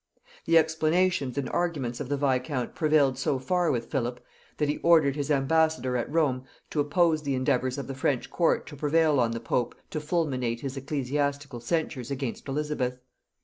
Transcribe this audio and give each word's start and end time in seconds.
The 0.45 0.57
explanations 0.57 1.37
and 1.37 1.47
arguments 1.49 1.99
of 1.99 2.09
the 2.09 2.17
viscount 2.17 2.73
prevailed 2.73 3.19
so 3.19 3.37
far 3.37 3.69
with 3.69 3.91
Philip, 3.91 4.19
that 4.57 4.67
he 4.67 4.79
ordered 4.79 5.15
his 5.15 5.29
ambassador 5.29 5.95
at 5.95 6.11
Rome 6.11 6.45
to 6.71 6.79
oppose 6.79 7.21
the 7.21 7.35
endeavours 7.35 7.77
of 7.77 7.85
the 7.85 7.93
French 7.93 8.31
court 8.31 8.65
to 8.65 8.75
prevail 8.75 9.19
on 9.19 9.29
the 9.29 9.39
pope 9.39 9.75
to 9.91 9.99
fulminate 10.01 10.61
his 10.61 10.75
ecclesiastical 10.75 11.59
censures 11.59 12.09
against 12.09 12.47
Elizabeth. 12.47 12.97